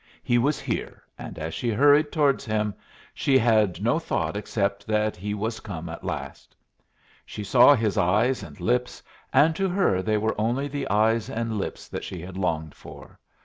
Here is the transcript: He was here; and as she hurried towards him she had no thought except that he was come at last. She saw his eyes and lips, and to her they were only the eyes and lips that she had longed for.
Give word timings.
He 0.23 0.39
was 0.39 0.59
here; 0.59 1.03
and 1.15 1.37
as 1.37 1.53
she 1.53 1.69
hurried 1.69 2.11
towards 2.11 2.43
him 2.43 2.73
she 3.13 3.37
had 3.37 3.83
no 3.83 3.99
thought 3.99 4.35
except 4.35 4.87
that 4.87 5.15
he 5.15 5.35
was 5.35 5.59
come 5.59 5.89
at 5.89 6.03
last. 6.03 6.55
She 7.23 7.43
saw 7.43 7.75
his 7.75 7.99
eyes 7.99 8.41
and 8.41 8.59
lips, 8.59 9.03
and 9.31 9.55
to 9.55 9.69
her 9.69 10.01
they 10.01 10.17
were 10.17 10.33
only 10.41 10.67
the 10.67 10.89
eyes 10.89 11.29
and 11.29 11.59
lips 11.59 11.87
that 11.87 12.03
she 12.03 12.19
had 12.19 12.35
longed 12.35 12.73
for. 12.73 13.19